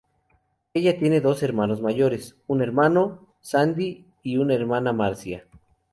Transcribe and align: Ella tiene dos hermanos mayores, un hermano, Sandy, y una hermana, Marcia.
Ella 0.73 0.97
tiene 0.97 1.21
dos 1.21 1.43
hermanos 1.43 1.79
mayores, 1.79 2.35
un 2.47 2.63
hermano, 2.63 3.35
Sandy, 3.39 4.07
y 4.23 4.37
una 4.37 4.55
hermana, 4.55 4.93
Marcia. 4.93 5.45